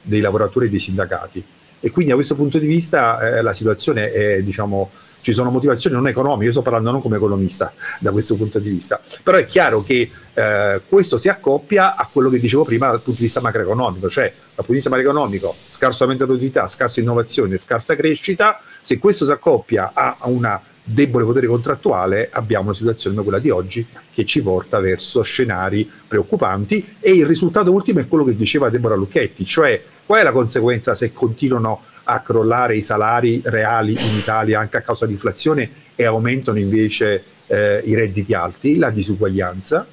[0.00, 1.44] dei lavoratori e dei sindacati.
[1.80, 4.90] E quindi da questo punto di vista eh, la situazione è, diciamo,
[5.26, 8.70] ci sono motivazioni non economiche, io sto parlando non come economista da questo punto di
[8.70, 13.00] vista, però è chiaro che eh, questo si accoppia a quello che dicevo prima dal
[13.00, 17.00] punto di vista macroeconomico, cioè dal punto di vista macroeconomico scarso aumento della produttività, scarsa
[17.00, 23.16] innovazione, scarsa crescita, se questo si accoppia a una debole potere contrattuale abbiamo una situazione
[23.16, 28.06] come quella di oggi che ci porta verso scenari preoccupanti e il risultato ultimo è
[28.06, 32.82] quello che diceva Deborah Lucchetti, cioè qual è la conseguenza se continuano a crollare i
[32.82, 38.76] salari reali in Italia anche a causa dell'inflazione e aumentano invece eh, i redditi alti,
[38.76, 39.86] la disuguaglianza?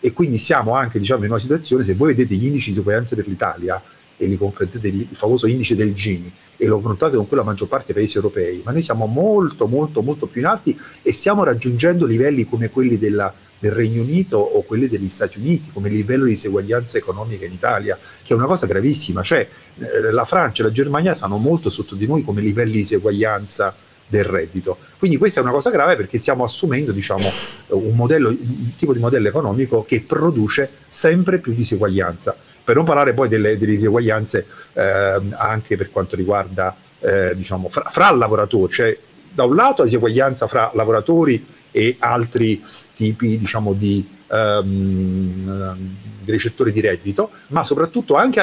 [0.00, 3.14] E quindi siamo anche diciamo, in una situazione, se voi vedete gli indici di disuguaglianza
[3.14, 3.80] per l'Italia
[4.20, 7.86] e li confrontate il famoso indice del Gini e lo confrontate con quella maggior parte
[7.86, 12.04] dei paesi europei, ma noi siamo molto molto molto più in alti e stiamo raggiungendo
[12.04, 16.30] livelli come quelli della, del Regno Unito o quelli degli Stati Uniti, come livello di
[16.30, 20.72] diseguaglianza economica in Italia, che è una cosa gravissima, cioè eh, la Francia e la
[20.72, 23.74] Germania stanno molto sotto di noi come livelli di diseguaglianza
[24.06, 24.76] del reddito.
[24.98, 27.30] Quindi questa è una cosa grave perché stiamo assumendo diciamo,
[27.68, 32.36] un, modello, un tipo di modello economico che produce sempre più diseguaglianza
[32.70, 37.88] per non parlare poi delle, delle diseguaglianze eh, anche per quanto riguarda eh, diciamo, fra,
[37.88, 38.96] fra, lavoratori, cioè
[39.32, 42.62] da un lato la diseguaglianza fra lavoratori e altri
[42.94, 48.40] tipi diciamo, di, um, di ricettori di reddito, ma soprattutto anche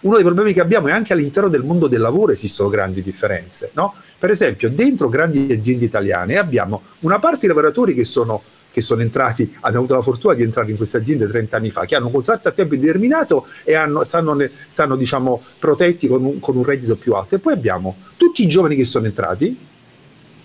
[0.00, 3.70] uno dei problemi che abbiamo è anche all'interno del mondo del lavoro esistono grandi differenze.
[3.74, 3.94] No?
[4.18, 8.42] Per esempio, dentro grandi aziende italiane abbiamo una parte di lavoratori che sono
[8.78, 11.84] che sono entrati, hanno avuto la fortuna di entrare in queste aziende 30 anni fa,
[11.84, 14.36] che hanno un contratto a tempo indeterminato e hanno, stanno,
[14.66, 17.34] stanno diciamo, protetti con un, con un reddito più alto.
[17.34, 19.56] E poi abbiamo tutti i giovani che sono entrati,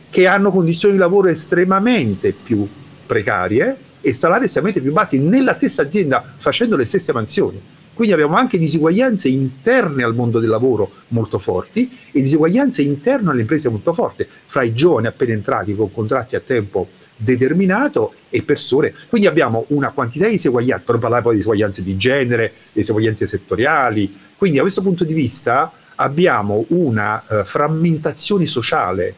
[0.10, 2.68] che hanno condizioni di lavoro estremamente più
[3.06, 7.62] precarie e salari estremamente più bassi nella stessa azienda facendo le stesse mansioni.
[7.94, 13.42] Quindi abbiamo anche disuguaglianze interne al mondo del lavoro molto forti e disuguaglianze interne alle
[13.42, 16.90] imprese molto forti, fra i giovani appena entrati con contratti a tempo
[17.24, 18.94] determinato e persone.
[19.08, 22.80] Quindi abbiamo una quantità di diseguaglianze, per non parlare poi di diseguaglianze di genere, di
[22.80, 24.18] diseguaglianze settoriali.
[24.36, 29.16] Quindi da questo punto di vista abbiamo una uh, frammentazione sociale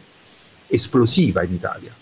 [0.68, 1.94] esplosiva in Italia.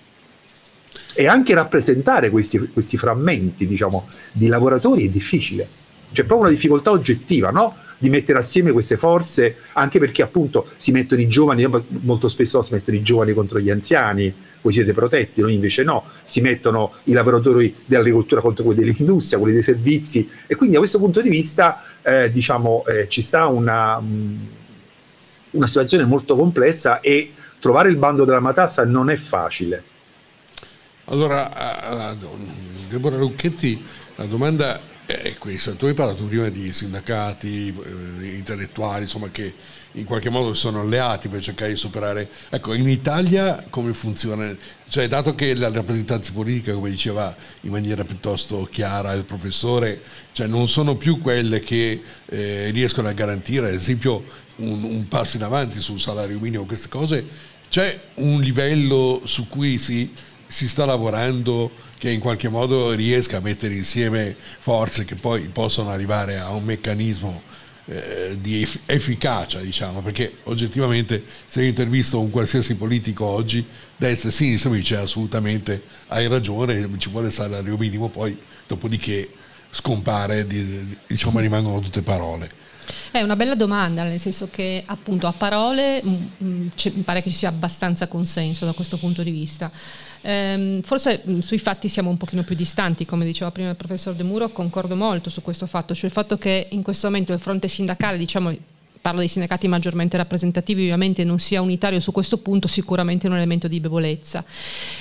[1.15, 5.81] E anche rappresentare questi, questi frammenti diciamo, di lavoratori è difficile
[6.13, 7.75] c'è proprio una difficoltà oggettiva, no?
[7.97, 11.65] di mettere assieme queste forze, anche perché appunto si mettono i giovani,
[12.01, 14.33] molto spesso si mettono i giovani contro gli anziani,
[14.63, 19.53] voi siete protetti, noi invece no, si mettono i lavoratori dell'agricoltura contro quelli dell'industria, quelli
[19.53, 23.99] dei servizi e quindi da questo punto di vista eh, diciamo eh, ci sta una,
[23.99, 24.35] mm,
[25.51, 29.83] una situazione molto complessa e trovare il bando della matassa non è facile.
[31.05, 32.15] Allora,
[32.87, 33.83] Deborah Lucchetti,
[34.15, 35.73] la domanda è questa.
[35.73, 39.53] Tu hai parlato prima di sindacati, eh, intellettuali, insomma, che
[39.93, 42.29] in qualche modo sono alleati per cercare di superare.
[42.49, 44.55] Ecco, in Italia come funziona?
[44.87, 50.01] Cioè, dato che la rappresentanza politica, come diceva in maniera piuttosto chiara il professore,
[50.31, 54.23] cioè non sono più quelle che eh, riescono a garantire, ad esempio,
[54.57, 57.25] un, un passo in avanti sul salario minimo, queste cose,
[57.69, 60.11] c'è un livello su cui si,
[60.47, 65.89] si sta lavorando che in qualche modo riesca a mettere insieme forze che poi possono
[65.89, 67.41] arrivare a un meccanismo
[67.85, 73.65] eh, di efficacia, diciamo, perché oggettivamente se io intervisto un qualsiasi politico oggi,
[73.95, 79.29] destra e sinistra mi dice assolutamente hai ragione, ci vuole il salario minimo, poi dopodiché
[79.69, 82.61] scompare, diciamo rimangono tutte parole.
[83.11, 87.01] È una bella domanda, nel senso che appunto a parole mh, mm, mh, mm, mi
[87.03, 89.71] pare che ci sia abbastanza consenso da questo punto di vista.
[90.23, 94.13] Ehm, forse mh, sui fatti siamo un pochino più distanti, come diceva prima il professor
[94.13, 97.39] De Muro, concordo molto su questo fatto, cioè il fatto che in questo momento il
[97.39, 98.55] fronte sindacale, diciamo
[99.03, 103.35] parlo dei sindacati maggiormente rappresentativi, ovviamente non sia unitario su questo punto, sicuramente è un
[103.35, 104.45] elemento di debolezza.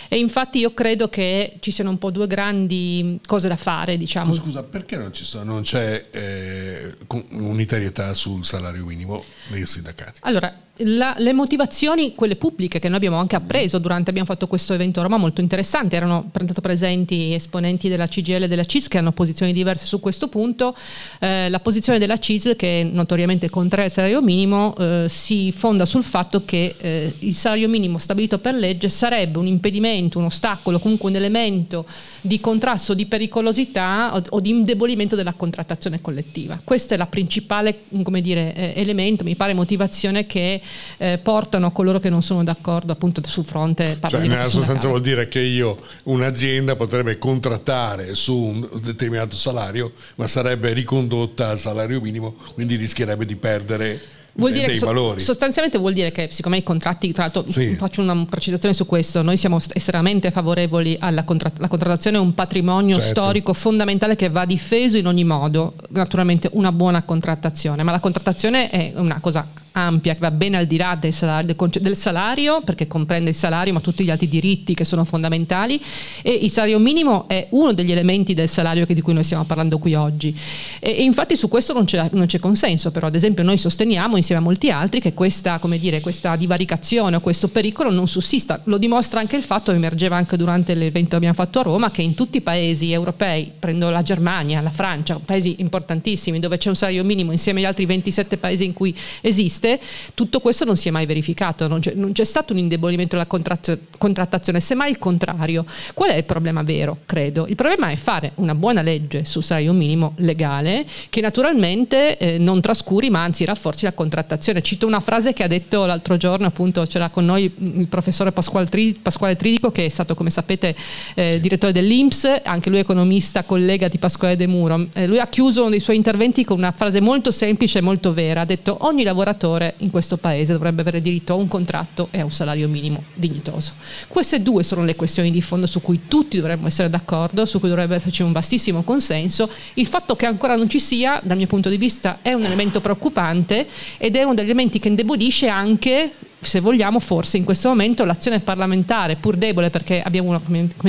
[0.08, 4.34] E infatti io credo che ci siano un po' due grandi cose da fare, diciamo.
[4.34, 6.96] Scusa, perché non, sono, non c'è eh,
[7.30, 10.18] unitarietà sul salario minimo nei sindacati?
[10.22, 14.72] Allora, la, le motivazioni, quelle pubbliche che noi abbiamo anche appreso durante abbiamo fatto questo
[14.72, 16.30] evento a Roma molto interessante, erano
[16.62, 20.74] presenti esponenti della CGL e della CIS che hanno posizioni diverse su questo punto.
[21.20, 25.84] Eh, la posizione della CIS, che è notoriamente contraria al salario minimo, eh, si fonda
[25.84, 30.78] sul fatto che eh, il salario minimo stabilito per legge sarebbe un impedimento, un ostacolo,
[30.78, 31.84] comunque un elemento
[32.22, 36.58] di contrasto, di pericolosità o, o di indebolimento della contrattazione collettiva.
[36.64, 37.80] Questo è la principale
[38.22, 40.61] dire, eh, elemento, mi pare motivazione che
[40.98, 43.98] eh, portano coloro che non sono d'accordo appunto sul fronte.
[44.06, 50.26] Cioè, nella sostanza vuol dire che io, un'azienda potrebbe contrattare su un determinato salario, ma
[50.26, 54.00] sarebbe ricondotta al salario minimo, quindi rischierebbe di perdere
[54.34, 57.74] Vuol dire so, sostanzialmente vuol dire che siccome i contratti, tra l'altro sì.
[57.74, 62.96] faccio una precisazione su questo, noi siamo estremamente favorevoli alla contratt- contrattazione, è un patrimonio
[62.96, 63.10] certo.
[63.10, 68.70] storico fondamentale che va difeso in ogni modo, naturalmente una buona contrattazione, ma la contrattazione
[68.70, 72.86] è una cosa ampia che va ben al di là del salario, del salario, perché
[72.86, 75.80] comprende il salario ma tutti gli altri diritti che sono fondamentali
[76.22, 79.78] e il salario minimo è uno degli elementi del salario di cui noi stiamo parlando
[79.78, 80.34] qui oggi.
[80.78, 84.16] E, e infatti su questo non c'è, non c'è, consenso però ad esempio noi sosteniamo
[84.16, 88.60] insieme a molti altri che questa, dire, questa divaricazione o questo pericolo non sussista.
[88.64, 92.02] Lo dimostra anche il fatto, emergeva anche durante l'evento che abbiamo fatto a Roma che
[92.02, 96.76] in tutti i paesi europei, prendo la Germania, la Francia, paesi importantissimi dove c'è un
[96.76, 99.80] salario minimo insieme agli altri 27 paesi in cui esiste esiste,
[100.14, 103.26] tutto questo non si è mai verificato, non c'è, non c'è stato un indebolimento della
[103.26, 105.64] contrattazione, semmai il contrario.
[105.94, 107.46] Qual è il problema vero, credo?
[107.46, 112.60] Il problema è fare una buona legge sul salario minimo legale che naturalmente eh, non
[112.60, 114.62] trascuri ma anzi rafforzi la contrattazione.
[114.62, 118.66] Cito una frase che ha detto l'altro giorno, appunto c'era con noi il professore Pasquale,
[118.66, 120.74] Tri, Pasquale Tridico che è stato come sapete
[121.14, 124.88] eh, direttore dell'Inps, anche lui economista, collega di Pasquale De Muro.
[124.92, 128.12] Eh, lui ha chiuso uno dei suoi interventi con una frase molto semplice e molto
[128.12, 132.08] vera, ha detto ogni lavoratore lavoratore in questo paese dovrebbe avere diritto a un contratto
[132.10, 133.72] e a un salario minimo dignitoso.
[134.08, 137.68] Queste due sono le questioni di fondo su cui tutti dovremmo essere d'accordo, su cui
[137.68, 139.48] dovrebbe esserci un vastissimo consenso.
[139.74, 142.80] Il fatto che ancora non ci sia, dal mio punto di vista, è un elemento
[142.80, 143.66] preoccupante
[143.98, 146.12] ed è uno degli elementi che indebolisce anche
[146.42, 150.40] se vogliamo, forse in questo momento l'azione parlamentare, pur debole perché abbiamo una,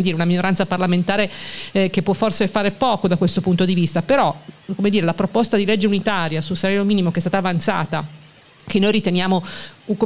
[0.01, 1.29] dire, una minoranza parlamentare
[1.71, 5.55] eh, che può forse fare poco da questo punto di vista, però dire, la proposta
[5.55, 8.21] di legge unitaria sul salario minimo che è stata avanzata
[8.65, 9.43] che noi riteniamo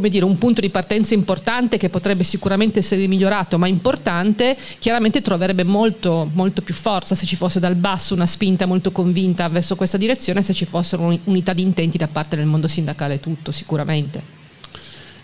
[0.10, 5.64] dire, un punto di partenza importante che potrebbe sicuramente essere migliorato, ma importante, chiaramente troverebbe
[5.64, 9.98] molto, molto più forza se ci fosse dal basso una spinta molto convinta verso questa
[9.98, 14.37] direzione, se ci fossero unità di intenti da parte del mondo sindacale tutto, sicuramente.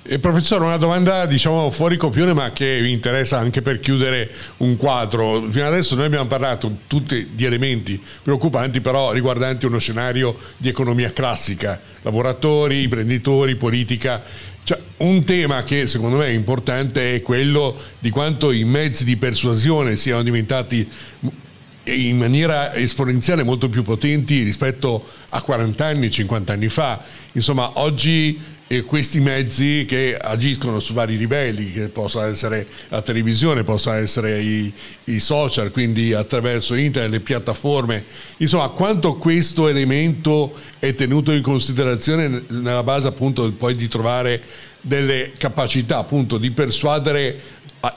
[0.06, 4.76] Eh, professore, una domanda diciamo fuori copione ma che vi interessa anche per chiudere un
[4.76, 5.48] quadro.
[5.50, 11.13] Fino adesso noi abbiamo parlato tutti di elementi preoccupanti però riguardanti uno scenario di economia
[11.13, 14.22] classica, lavoratori, imprenditori, politica.
[14.66, 19.16] Cioè, un tema che secondo me è importante è quello di quanto i mezzi di
[19.16, 20.86] persuasione siano diventati
[21.86, 27.02] in maniera esponenziale molto più potenti rispetto a 40 anni, 50 anni fa.
[27.34, 28.39] Insomma, oggi
[28.76, 34.42] e questi mezzi che agiscono su vari livelli, che possa essere la televisione, possa essere
[34.42, 34.74] i,
[35.06, 38.04] i, social, quindi attraverso internet, le piattaforme,
[38.38, 44.42] insomma quanto questo elemento è tenuto in considerazione nella base appunto poi di trovare
[44.82, 47.40] delle capacità appunto di persuadere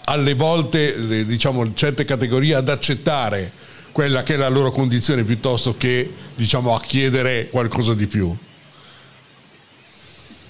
[0.05, 3.51] alle volte diciamo certe categorie ad accettare
[3.93, 8.37] quella che è la loro condizione piuttosto che diciamo a chiedere qualcosa di più.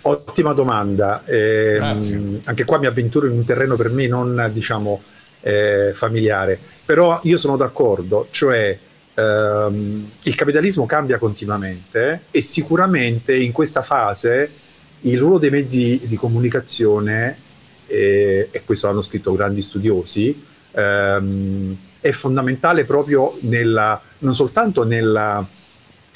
[0.09, 1.25] Ottima domanda.
[1.25, 5.03] Eh, anche qua mi avventuro in un terreno per me non diciamo
[5.41, 8.79] eh, familiare, però io sono d'accordo, cioè
[9.15, 14.51] ehm, il capitalismo cambia continuamente e sicuramente in questa fase
[15.01, 17.37] il ruolo dei mezzi di comunicazione,
[17.87, 20.41] eh, e questo hanno scritto grandi studiosi,
[20.71, 25.45] ehm, è fondamentale proprio nella, non soltanto nella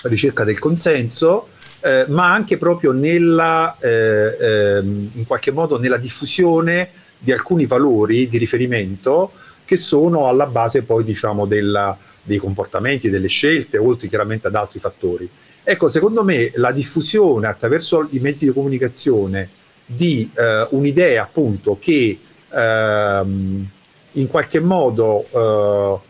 [0.03, 1.49] ricerca del consenso,
[1.81, 8.29] eh, ma anche proprio nella, eh, ehm, in qualche modo nella diffusione di alcuni valori
[8.29, 9.33] di riferimento
[9.65, 14.79] che sono alla base poi diciamo della, dei comportamenti, delle scelte, oltre chiaramente ad altri
[14.79, 15.29] fattori.
[15.63, 19.49] Ecco, secondo me la diffusione attraverso i mezzi di comunicazione
[19.87, 23.69] di eh, un'idea appunto che ehm,
[24.13, 26.09] in qualche modo eh,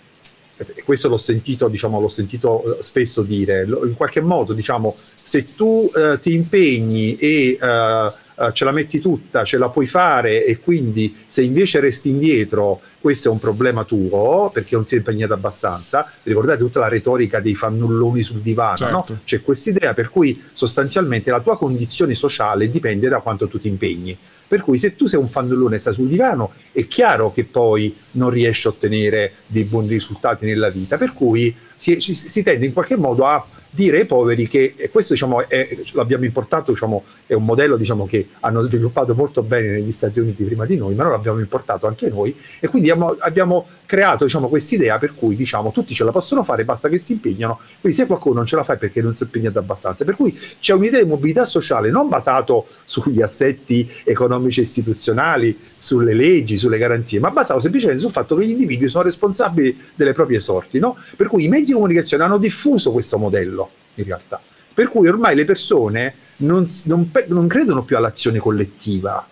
[0.74, 5.54] e questo l'ho sentito, diciamo, l'ho sentito eh, spesso dire, in qualche modo, diciamo, se
[5.54, 10.46] tu eh, ti impegni e eh, eh, ce la metti tutta, ce la puoi fare
[10.46, 14.98] e quindi se invece resti indietro, questo è un problema tuo perché non ti sei
[14.98, 16.10] impegnato abbastanza.
[16.22, 19.04] Ricordate tutta la retorica dei fannulloni sul divano, certo.
[19.08, 19.20] no?
[19.24, 23.68] C'è questa idea per cui sostanzialmente la tua condizione sociale dipende da quanto tu ti
[23.68, 24.16] impegni.
[24.50, 27.96] Per cui se tu sei un fannullone e stai sul divano, è chiaro che poi
[28.14, 30.96] non riesci a ottenere dei buoni risultati nella vita.
[30.96, 35.12] Per cui si, si tende in qualche modo a dire ai poveri che e questo
[35.12, 39.92] diciamo, è, l'abbiamo importato, diciamo, è un modello diciamo, che hanno sviluppato molto bene negli
[39.92, 43.66] Stati Uniti prima di noi, ma noi l'abbiamo importato anche noi e quindi abbiamo, abbiamo
[43.86, 47.12] creato diciamo, questa idea per cui diciamo, tutti ce la possono fare, basta che si
[47.12, 50.04] impegnano, quindi se qualcuno non ce la fa è perché non si è impegnato abbastanza.
[50.04, 56.12] Per cui c'è un'idea di mobilità sociale non basato sugli assetti economici e istituzionali, sulle
[56.12, 60.40] leggi, sulle garanzie, ma basato semplicemente sul fatto che gli individui sono responsabili delle proprie
[60.40, 60.78] sorti.
[60.78, 60.96] No?
[61.16, 63.59] Per cui i mezzi di comunicazione hanno diffuso questo modello
[63.94, 64.40] in realtà.
[64.72, 69.26] Per cui ormai le persone non, non, non credono più all'azione collettiva,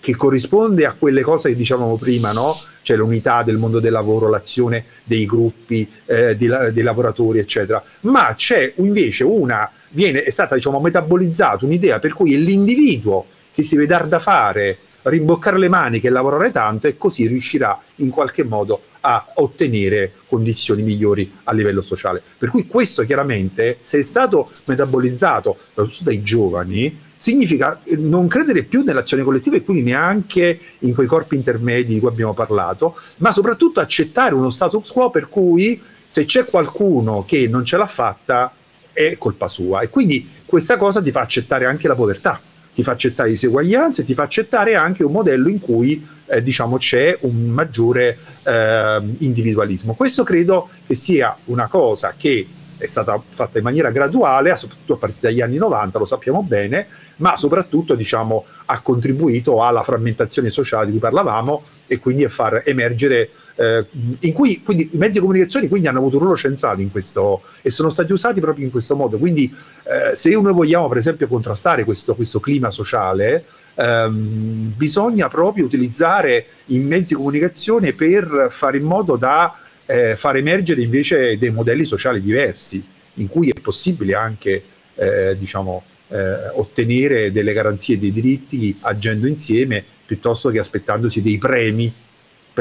[0.00, 2.56] che corrisponde a quelle cose che dicevamo prima, no?
[2.82, 7.82] cioè l'unità del mondo del lavoro, l'azione dei gruppi, eh, dei, dei, lavoratori, eccetera.
[8.00, 13.62] Ma c'è invece una, viene, è stata diciamo, metabolizzata un'idea per cui è l'individuo che
[13.62, 18.10] si deve dar da fare, rimboccare le maniche e lavorare tanto e così riuscirà in
[18.10, 22.22] qualche modo a ottenere condizioni migliori a livello sociale.
[22.36, 28.82] Per cui questo chiaramente, se è stato metabolizzato soprattutto dai giovani, significa non credere più
[28.82, 33.80] nell'azione collettiva e quindi neanche in quei corpi intermedi di cui abbiamo parlato, ma soprattutto
[33.80, 38.52] accettare uno status quo per cui se c'è qualcuno che non ce l'ha fatta
[38.92, 42.40] è colpa sua e quindi questa cosa ti fa accettare anche la povertà
[42.78, 47.18] ti fa accettare diseguaglianze, ti fa accettare anche un modello in cui eh, diciamo, c'è
[47.22, 49.94] un maggiore eh, individualismo.
[49.94, 54.96] Questo credo che sia una cosa che è stata fatta in maniera graduale, soprattutto a
[54.96, 56.86] partire dagli anni 90, lo sappiamo bene,
[57.16, 62.62] ma soprattutto diciamo, ha contribuito alla frammentazione sociale di cui parlavamo e quindi a far
[62.64, 63.84] emergere eh,
[64.20, 67.42] in cui quindi, i mezzi di comunicazione quindi hanno avuto un ruolo centrale in questo
[67.60, 69.18] e sono stati usati proprio in questo modo.
[69.18, 69.52] Quindi
[69.82, 73.44] eh, se noi vogliamo per esempio contrastare questo, questo clima sociale,
[73.74, 79.56] ehm, bisogna proprio utilizzare i mezzi di comunicazione per fare in modo da
[79.86, 84.62] eh, far emergere invece dei modelli sociali diversi, in cui è possibile anche
[84.94, 91.92] eh, diciamo, eh, ottenere delle garanzie dei diritti agendo insieme piuttosto che aspettandosi dei premi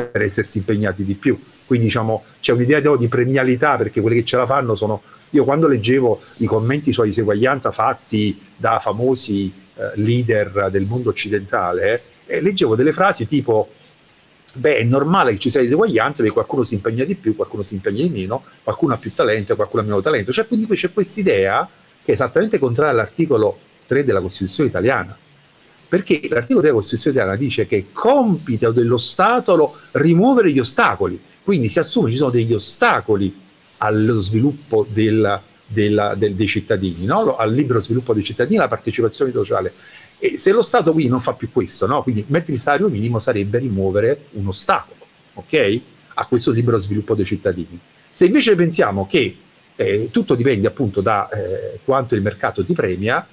[0.02, 1.40] per essersi impegnati di più.
[1.66, 5.02] Quindi diciamo, c'è un'idea di premialità perché quelli che ce la fanno sono...
[5.32, 12.02] Io quando leggevo i commenti sulla diseguaglianza fatti da famosi eh, leader del mondo occidentale,
[12.26, 13.70] eh, leggevo delle frasi tipo
[14.54, 17.76] beh è normale che ci sia diseguaglianza perché qualcuno si impegna di più, qualcuno si
[17.76, 20.32] impegna di meno, qualcuno ha più talento qualcuno ha meno talento.
[20.32, 21.70] Cioè, quindi c'è questa idea
[22.04, 25.18] che è esattamente contraria all'articolo 3 della Costituzione italiana.
[25.88, 31.20] Perché l'articolo 3 della Costituzione italiana dice che è compito dello Stato rimuovere gli ostacoli,
[31.44, 33.34] quindi si assume che ci sono degli ostacoli
[33.78, 37.38] allo sviluppo della, della, del, dei cittadini, no?
[37.38, 39.74] al libero sviluppo dei cittadini, alla partecipazione sociale.
[40.20, 42.04] E se lo Stato quindi non fa più questo, no?
[42.04, 45.82] quindi mettere il salario minimo sarebbe rimuovere un ostacolo okay?
[46.16, 47.80] a questo libero sviluppo dei cittadini.
[48.12, 49.38] Se invece pensiamo che
[49.76, 53.26] eh, tutto dipende appunto da eh, quanto il mercato ti premia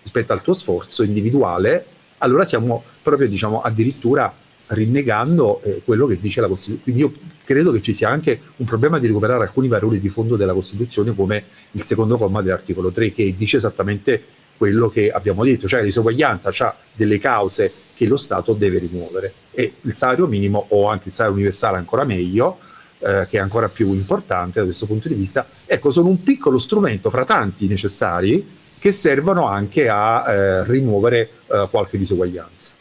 [0.00, 1.84] rispetto al tuo sforzo individuale,
[2.18, 4.32] allora stiamo proprio diciamo addirittura
[4.68, 6.82] rinnegando eh, quello che dice la Costituzione.
[6.82, 7.12] Quindi io
[7.44, 11.14] credo che ci sia anche un problema di recuperare alcuni valori di fondo della Costituzione
[11.14, 14.22] come il secondo comma dell'articolo 3 che dice esattamente
[14.58, 19.32] quello che abbiamo detto, cioè la disuguaglianza ha delle cause che lo Stato deve rimuovere
[19.52, 22.58] e il salario minimo o anche il salario universale ancora meglio
[22.98, 26.58] eh, che è ancora più importante da questo punto di vista, ecco, sono un piccolo
[26.58, 28.44] strumento fra tanti necessari
[28.78, 32.76] che servono anche a eh, rimuovere eh, qualche disuguaglianza.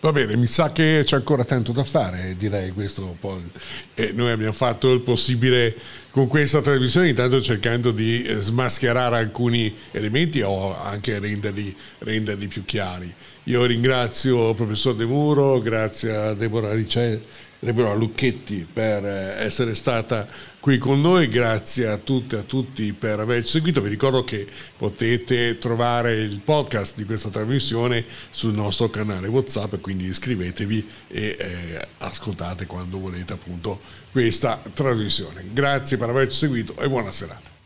[0.00, 3.50] Va bene, mi sa che c'è ancora tanto da fare, direi questo poi.
[3.94, 5.74] E noi abbiamo fatto il possibile
[6.10, 12.64] con questa trasmissione, intanto cercando di eh, smascherare alcuni elementi o anche renderli, renderli più
[12.64, 13.12] chiari.
[13.44, 17.20] Io ringrazio il professor De Muro, grazie a Deborah Riccielli
[17.60, 20.28] Deborah Lucchetti per eh, essere stata
[20.60, 24.46] qui con noi, grazie a tutte e a tutti per averci seguito, vi ricordo che
[24.76, 31.88] potete trovare il podcast di questa trasmissione sul nostro canale Whatsapp, quindi iscrivetevi e eh,
[31.98, 33.80] ascoltate quando volete appunto
[34.10, 35.46] questa trasmissione.
[35.52, 37.57] Grazie per averci seguito e buona serata.